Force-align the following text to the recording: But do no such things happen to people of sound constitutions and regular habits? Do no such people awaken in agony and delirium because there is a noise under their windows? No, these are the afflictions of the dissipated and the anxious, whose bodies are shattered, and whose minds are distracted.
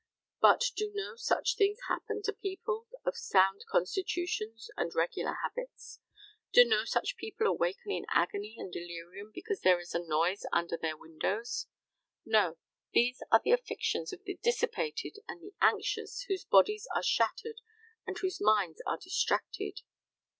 But 0.39 0.63
do 0.75 0.91
no 0.95 1.15
such 1.15 1.57
things 1.57 1.77
happen 1.87 2.23
to 2.23 2.33
people 2.33 2.87
of 3.05 3.15
sound 3.15 3.63
constitutions 3.69 4.71
and 4.75 4.91
regular 4.95 5.37
habits? 5.43 5.99
Do 6.51 6.65
no 6.65 6.85
such 6.85 7.17
people 7.17 7.45
awaken 7.45 7.91
in 7.91 8.07
agony 8.09 8.55
and 8.57 8.73
delirium 8.73 9.31
because 9.31 9.61
there 9.61 9.79
is 9.79 9.93
a 9.93 9.99
noise 9.99 10.43
under 10.51 10.75
their 10.75 10.97
windows? 10.97 11.67
No, 12.25 12.57
these 12.93 13.21
are 13.31 13.41
the 13.43 13.51
afflictions 13.51 14.11
of 14.11 14.23
the 14.23 14.39
dissipated 14.41 15.17
and 15.27 15.39
the 15.39 15.53
anxious, 15.61 16.23
whose 16.23 16.45
bodies 16.45 16.87
are 16.95 17.03
shattered, 17.03 17.61
and 18.07 18.17
whose 18.17 18.41
minds 18.41 18.81
are 18.87 18.97
distracted. 18.97 19.81